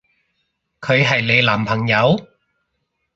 [0.79, 2.19] 佢係你男朋友？